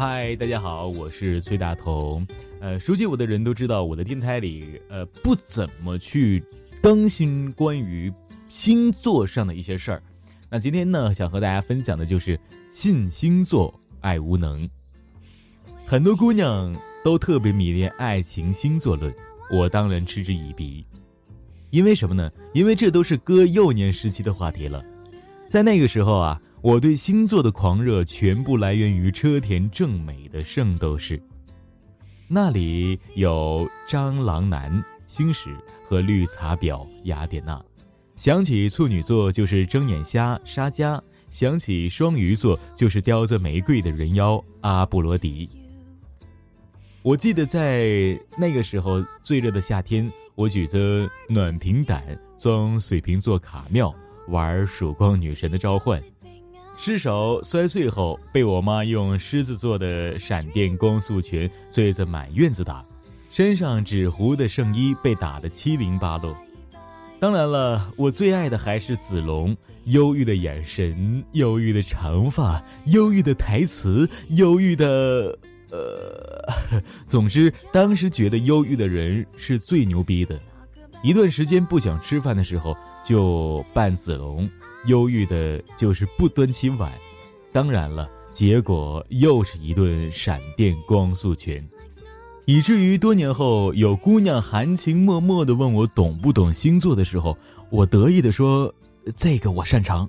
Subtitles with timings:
[0.00, 2.26] 嗨，大家好，我是崔大同。
[2.58, 6.42] 呃，熟悉我的人都知道，我的电台里呃不怎么去
[6.80, 8.10] 更新关于
[8.48, 10.02] 星座上的一些事儿。
[10.48, 12.40] 那今天呢，想和大家分享的就是
[12.70, 14.66] 信星座爱无能。
[15.84, 16.74] 很多姑娘
[17.04, 19.14] 都特别迷恋爱情星座论，
[19.52, 20.82] 我当然嗤之以鼻。
[21.68, 22.32] 因为什么呢？
[22.54, 24.82] 因为这都是哥幼年时期的话题了。
[25.46, 31.16] 在那个时候啊，我对星座的狂热全部来源于车田正美的《圣斗士》，
[32.28, 37.58] 那里有蟑螂男星矢和绿茶婊雅典娜。
[38.14, 45.48] 想起处女座就是睁眼瞎沙加，想起双鱼座就是叼着玫瑰的人妖阿布罗迪。
[47.00, 50.10] 我记得在那个时候最热的夏天。
[50.34, 52.02] 我举着暖瓶胆
[52.38, 53.94] 装水瓶座卡妙
[54.28, 56.02] 玩曙光女神的召唤，
[56.82, 62.82] 尸首摔碎后被我妈用狮子座的闪电光速拳追着满院子打，
[63.28, 66.34] 身上纸糊的圣衣被打得七零八落。
[67.18, 69.54] 当然了，我最爱的还是子龙，
[69.84, 75.38] 忧郁的眼神，忧郁的长发，忧郁的台词，忧郁的。
[75.72, 80.40] 呃，总之，当时觉得忧郁的人是最牛逼的。
[81.02, 84.48] 一段时间不想吃饭的时候，就扮子龙，
[84.86, 86.92] 忧郁的就是不端起碗。
[87.52, 91.68] 当然了，结果又是一顿闪电光速拳，
[92.44, 97.36] 以至于多年后有姑娘含情脉脉的问我懂不懂星座的时候，
[97.70, 98.72] 我得意的说
[99.16, 100.08] ：“这个我擅长。”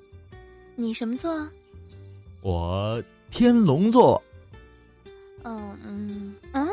[0.77, 1.31] 你什么座？
[2.41, 4.21] 我天龙座。
[5.43, 6.67] 嗯嗯嗯，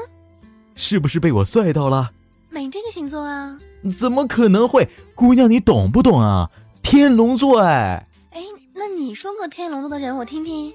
[0.75, 2.11] 是不是被我帅到了？
[2.51, 3.59] 没这个星座啊？
[3.99, 4.89] 怎么可能会？
[5.15, 6.51] 姑娘，你懂不懂啊？
[6.89, 8.03] 天龙座哎！
[8.31, 8.41] 哎，
[8.73, 10.73] 那你说个天龙座的人，我听听。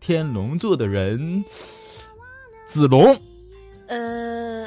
[0.00, 1.44] 天龙座的人，
[2.64, 3.14] 子龙。
[3.88, 4.66] 呃，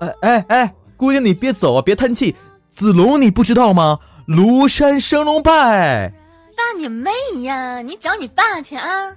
[0.00, 2.34] 哎哎哎，姑娘你别走啊，别叹气。
[2.70, 4.00] 子龙你不知道吗？
[4.26, 6.12] 庐山升龙拜。
[6.56, 7.12] 爸你妹
[7.42, 7.80] 呀！
[7.80, 9.16] 你找你爸去啊！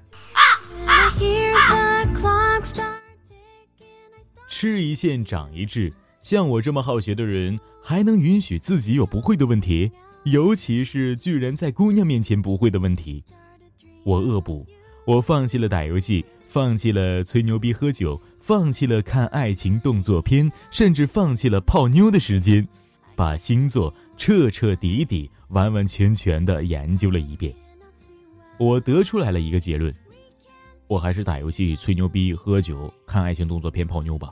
[4.47, 9.91] 吃一堑长一智，像我这么好学的人，还能允许自己有不会的问题，
[10.31, 13.23] 尤其是巨人在姑娘面前不会的问题。
[14.03, 14.65] 我恶补，
[15.05, 22.67] 我放弃了打游戏，放弃了吹牛逼喝酒，放弃了看爱情动作片，甚至放弃了泡妞的时间，
[23.15, 27.53] 把星座彻彻底底、完完全全的研究了一遍。
[28.57, 29.93] 我得出来了一个结论。
[30.87, 34.31] 我还是打游戏、吹牛逼、喝酒、看爱情动作片、泡妞吧，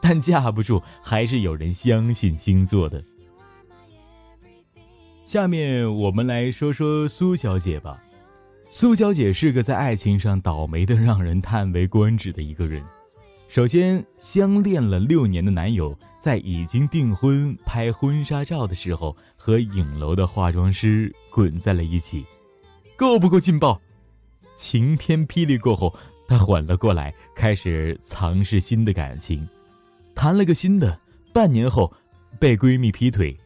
[0.00, 3.02] 但架不住还是有人相信星座的。
[5.24, 8.02] 下面我们来说说苏小姐吧。
[8.70, 12.82] 苏小姐是个在爱情上倒霉的让人叹为观止的一个人。
[13.48, 22.24] 首先，相恋了六年的男友在已经订婚、拍婚纱照的时候和影楼的化妆师滚在了一起，
[22.96, 23.78] 够不够劲爆？
[24.56, 25.94] 晴天霹雳过后，
[26.26, 29.46] 她缓了过来，开始尝试新的感情，
[30.14, 30.98] 谈了个新的。
[31.30, 31.92] 半年后，
[32.38, 33.36] 被闺蜜劈腿，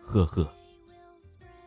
[0.00, 0.53] 呵呵。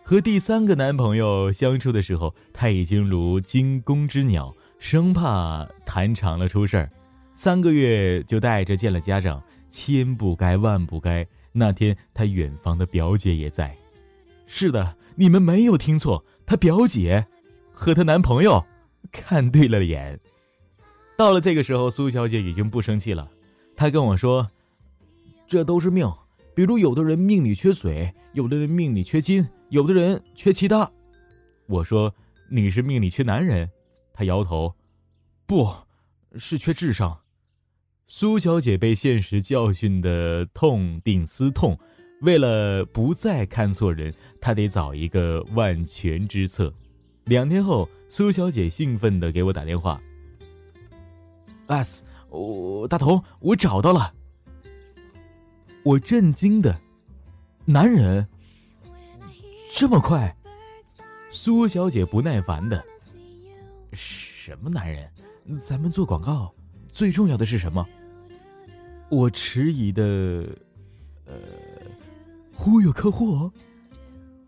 [0.10, 6.90] 和第三个男朋友相处的时候，她已经如惊弓之鸟，生怕谈长了出事儿。
[7.36, 11.28] 三个月就带着见了家长，千不该万不该。
[11.52, 13.76] 那天，她远房的表姐也在。
[14.46, 17.28] 是的，你们没有听错，她表姐。
[17.74, 18.64] 和她男朋友
[19.12, 20.18] 看对了眼，
[21.18, 23.30] 到了这个时候，苏小姐已经不生气了。
[23.76, 24.48] 她跟我说
[25.46, 26.10] ：“这都是命，
[26.56, 30.92] 比如有的人命里缺水，有的人命里缺金，有的人缺其他。”
[31.68, 32.14] 我说
[32.50, 33.70] ：“你是命里缺男人？”
[34.14, 34.74] 他摇头
[35.46, 35.74] ：“不
[36.38, 37.20] 是缺智商。”
[38.08, 41.78] 苏小姐被现实教训的痛定思痛，
[42.22, 46.74] 为了不再看错人，她得找一个万全之策。
[47.26, 50.02] 两天后，苏小姐兴奋的给我打电话。
[51.68, 54.14] S，我大头，我找到了。
[55.84, 56.80] 我震惊的，
[57.66, 58.26] 男人
[59.80, 60.36] 这么快？
[61.30, 62.84] 苏小姐不耐烦的，
[63.94, 65.08] 什么男人？
[65.64, 66.52] 咱们做广告，
[66.90, 67.86] 最重要的是什么？
[69.10, 70.04] 我迟疑的，
[71.26, 71.36] 呃，
[72.56, 73.52] 忽悠客户。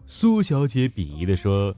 [0.07, 1.71] 苏小姐鄙夷的说。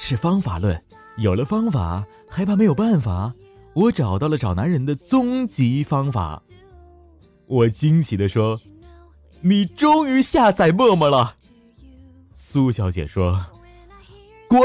[0.00, 0.78] 是方法论，
[1.16, 3.34] 有了方法还怕没有办法？
[3.74, 6.40] 我找到了找男人的终极方法。
[7.46, 8.60] 我惊喜的说
[9.42, 11.34] ：“你终于下载陌陌了。”
[12.40, 13.44] 苏小姐说
[14.48, 14.60] ：“滚！”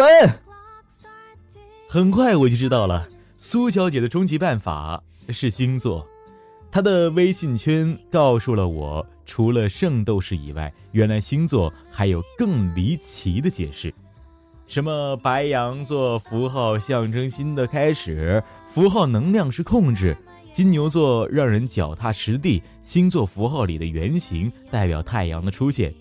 [1.90, 3.08] 很快我就知道了，
[3.40, 6.08] 苏小姐的终极办法是星座。
[6.70, 13.92] 她的微信圈告诉了我，除了圣斗士以外，原来星座还有更离奇的解释。
[14.68, 20.14] 什么白羊座符号象征新的开始，符号能量是控制；
[20.54, 25.92] 金牛座让人脚踏实地，星座符号里的圆形代表太阳的出现；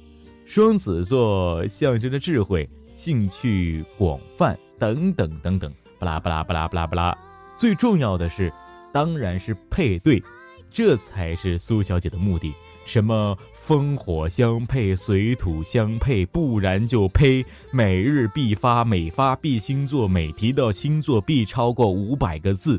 [0.55, 7.19] 双子座象征着智慧、兴趣广泛等等等等，巴拉巴拉巴拉巴拉巴拉。
[7.57, 8.53] 最重要的是，
[8.93, 10.23] 当然是配对，
[10.71, 12.53] 这才是苏小姐的目的。
[12.85, 17.43] 什么风火相配，水土相配，不然就呸！
[17.71, 22.79] 每日必发，每发必星座，每提到星座必超过五百个字。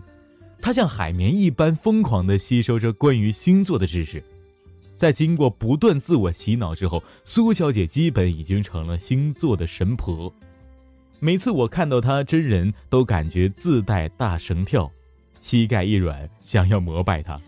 [0.62, 4.24] 他像海绵一般疯狂地吸收着关于星座的知识。
[4.96, 10.34] 在经过不断自我洗脑之后，苏小姐基本已经成了星座的神婆。
[11.20, 14.92] 每次我看到她真人，都感觉自带大绳跳，
[15.40, 17.40] 膝盖一软，想要膜拜她。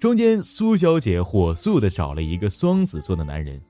[0.00, 3.60] 中间，苏小姐火速的找了一个双子座的男人，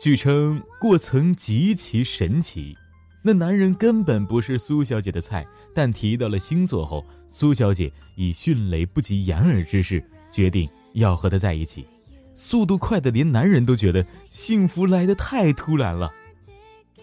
[0.00, 2.76] 据称过程极其神奇。
[3.22, 11.86] 那男人根本不是苏小姐的菜，但提到了星座后，苏小姐以迅雷不及掩耳之势决定要和他在一起，
[12.34, 16.12] 速度快的连男人都觉得幸福来得太突然了。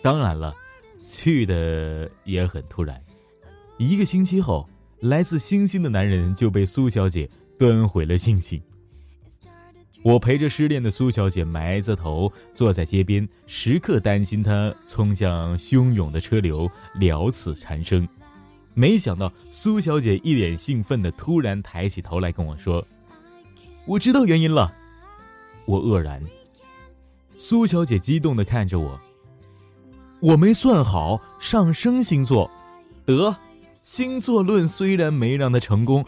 [0.01, 0.55] 当然了，
[0.99, 2.99] 去的也很突然。
[3.77, 4.69] 一个星期后，
[4.99, 7.29] 来自星星的男人就被苏小姐。
[7.61, 8.59] 端回了信心。
[10.01, 18.09] 我陪着失恋的苏小姐埋着头坐在街边，时刻担心她冲向汹涌的车流，了此残生。
[18.73, 22.83] 没想到苏小姐一脸兴奋的突然抬起头来跟我说
[23.85, 24.73] ：“我知道原因了。”
[25.65, 26.23] 我愕然。
[27.37, 28.99] 苏小姐激动的看着我
[30.21, 32.49] ：“我没算好上升星座，
[33.05, 33.35] 得，
[33.75, 36.05] 星座论虽然没让她成功。”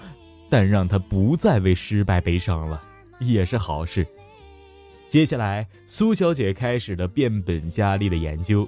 [0.50, 2.80] 但让他不再为失败悲伤了，
[3.20, 4.06] 也是好事。
[5.08, 8.68] 接下来，苏小姐开始了变本加厉的研究，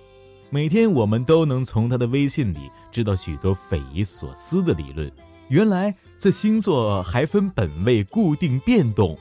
[0.50, 5.12] 每天我们都能从她的微信里知道许多匪夷所思的理论。
[5.50, 9.16] 原来这星座还分本位、固定、变动、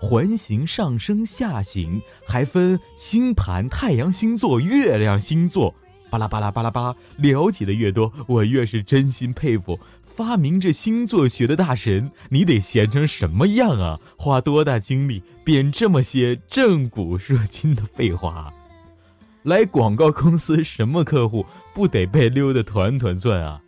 [0.00, 5.74] 环形、上升、下行，还分星盘、太阳星座、月亮星座。
[6.08, 9.78] 巴拉巴拉巴拉巴，了解的越多，我越是真心佩服。
[10.02, 13.98] 发明这星座学的大神，你得闲成什么样啊？
[14.16, 18.52] 花多大精力编这么些震古烁今的废话？
[19.44, 23.60] 来广告公司什么客户不得被溜得团团转啊？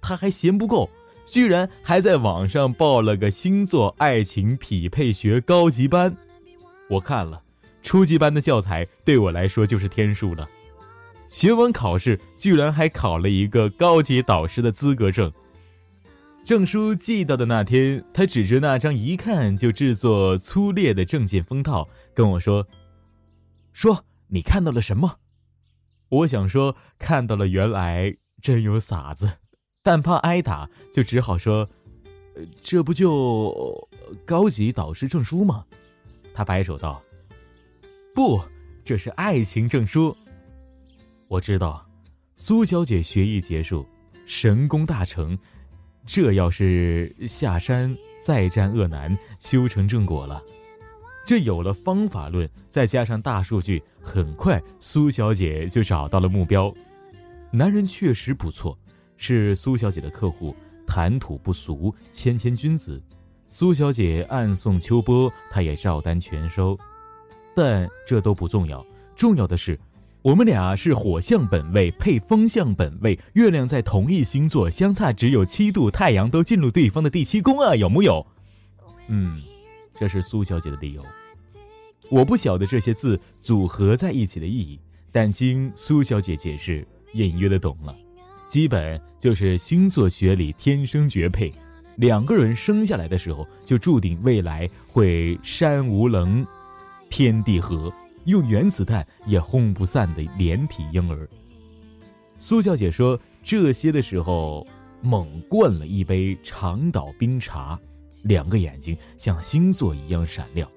[0.00, 0.88] 他还嫌不够，
[1.30, 6.16] 居然还在网上报了个星座爱情匹配学高级班。
[6.88, 7.40] 我看了，
[7.82, 10.48] 初级班的教材对我来说就是天书了。
[11.28, 15.32] 学完考试，居然还考了一个高级导师的资格证。
[16.44, 22.66] 证书寄到的那天，他指着那张一看就制作粗劣的证件封套，跟我说
[23.72, 25.18] ：“说你看到了什么？”
[26.10, 29.30] 我想说看到了，原来真有傻子，
[29.90, 31.68] 但怕挨打，就只好说
[32.62, 33.88] ：“这不就
[34.24, 35.64] 高级导师证书吗？”
[36.32, 37.02] 他摆手道
[38.14, 38.40] ：“不，
[38.84, 40.16] 这是爱情证书。”
[41.26, 41.84] 我知道，
[42.36, 43.84] 苏小姐学艺结束，
[44.26, 45.36] 神功大成。
[46.06, 47.92] 这要是下山
[48.24, 50.40] 再战恶男，修成正果了。
[51.26, 56.72] 这有了方法论，再加上大数据，很快苏小姐就找到了目标。
[57.50, 58.78] 男人确实不错，
[59.20, 63.00] 是苏小姐的客户，谈吐不俗，谦谦君子。
[63.46, 66.76] 苏小姐暗送秋波，她也照单全收。
[67.54, 68.84] 但这都不重要，
[69.14, 69.78] 重要的是。
[70.22, 78.26] 我们俩是火象本位配风象本位，月亮在同一星座，相差只有七度，太阳都进入对方的第七宫啊，有木有？
[79.08, 79.42] 嗯，
[79.98, 81.04] 这是苏小姐的理由。
[82.10, 84.80] 我不晓得这些字组合在一起的意义，
[85.12, 87.94] 但经苏小姐解释，隐约的懂了。
[88.50, 91.48] 基本就是星座学里天生绝配，
[91.94, 96.44] 两个人生下来的时候就注定未来会山无棱，
[97.08, 97.90] 天地合。
[98.24, 101.28] 用原子弹也轰不散的连体婴儿。
[102.40, 104.66] 苏小姐说这些的时候，
[105.00, 107.78] 猛灌了一杯长岛冰茶，
[108.24, 110.68] 两个眼睛像星座一样闪亮。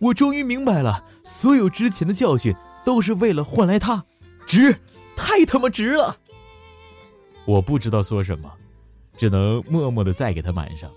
[0.00, 2.52] 我终于明白了，所有之前的教训
[2.84, 4.04] 都是为了换来他，
[4.46, 4.76] 值，
[5.14, 6.18] 太他妈值了。
[7.46, 8.52] 我不知道说什么，
[9.16, 10.90] 只能默默的再给他满上。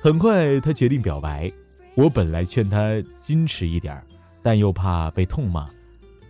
[0.00, 1.52] 很快，他决定表白。
[1.94, 4.02] 我本来劝他矜持一点。
[4.40, 5.68] 但又怕被痛骂，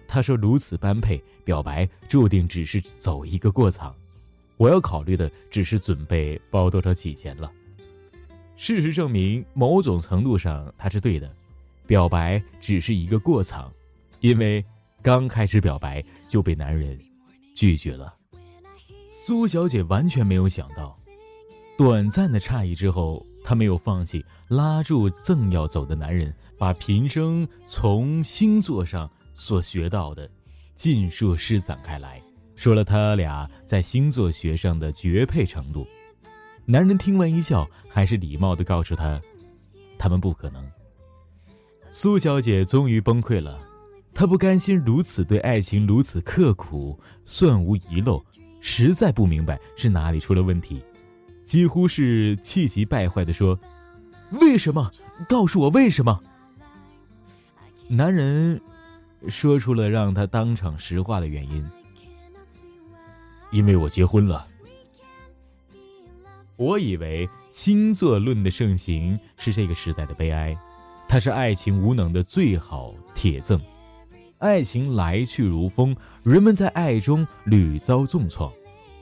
[0.09, 3.95] 他说：“如此般配，表白注定只是走一个过场。”
[4.57, 7.53] 我要考虑的只是准备包多少起钱了。
[8.57, 11.31] 事实证明，某种程度上他是对的，
[11.87, 13.71] 表白只是一个过场，
[14.21, 14.65] 因为
[15.03, 16.99] 刚开始表白就被男人
[17.55, 18.13] 拒绝了。
[19.29, 20.97] 苏小姐完全没有想到，
[21.77, 30.27] 短暂的诧异之后，她没有放弃，拉住正要走的男人，把平生从星座上所学到的
[30.75, 32.23] 尽数施展开来，
[32.57, 35.87] 说了他俩在星座学上的绝配程度。
[36.65, 39.21] 男人听完一笑，还是礼貌的告诉他
[39.99, 40.67] ：“他们不可能。”
[41.93, 43.59] 苏小姐终于崩溃了，
[44.15, 48.25] 她不甘心如此对爱情如此刻苦，算无遗漏，
[48.61, 50.83] 实在不明白是哪里出了问题，
[51.45, 53.59] 几乎是气急败坏的说
[54.41, 54.91] ：“为什么？
[55.29, 56.21] 告诉我为什么？”
[57.89, 58.61] 男人
[59.29, 61.67] 说出了让他当场石化的原因
[63.51, 64.47] ：“因为我结婚了。”
[66.59, 70.59] 我以为星座论的盛行是这个时代的悲哀，
[71.09, 73.61] 它是爱情无能的最好铁证。
[74.39, 78.53] 爱情来去如风，人们在爱中屡遭重创，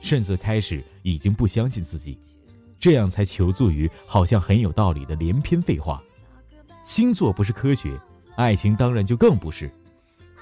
[0.01, 2.17] 甚至开始已经不相信自己，
[2.79, 6.01] 这样才求助于好像很有道理的连篇废话。
[6.83, 7.99] 星座不是科学，
[8.35, 9.71] 爱情当然就更不是。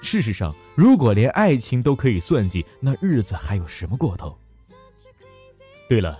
[0.00, 4.36] 事实上，如果连爱情都可以算计，那日子还有什么过头？
[5.88, 6.18] 对了。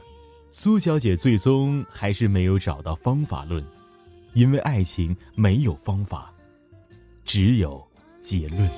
[0.52, 3.62] 苏小姐最终还是没有找到方法论，
[4.32, 6.32] 因为爱情没有方法，
[7.26, 7.86] 只有
[8.26, 8.68] 结论。